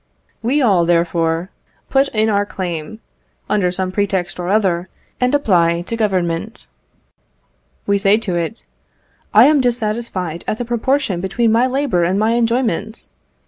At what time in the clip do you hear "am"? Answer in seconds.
9.45-9.61